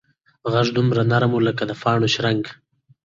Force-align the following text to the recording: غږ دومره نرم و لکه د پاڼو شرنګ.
غږ 0.51 0.67
دومره 0.77 1.01
نرم 1.11 1.31
و 1.35 1.43
لکه 1.47 1.63
د 1.69 1.71
پاڼو 1.81 2.07
شرنګ. 2.13 2.43